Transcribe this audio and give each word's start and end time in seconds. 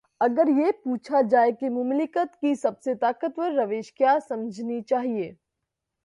اگر 0.19 0.47
یہ 0.57 0.71
پوچھا 0.83 1.21
جائے 1.21 1.51
کہ 1.51 1.69
مملکت 1.69 2.35
کی 2.35 2.55
سب 2.55 2.81
سے 2.81 2.95
طاقتور 2.95 3.51
روش 3.51 3.93
کیا 3.93 4.17
سمجھنی 4.29 4.81
چاہیے۔ 4.81 5.31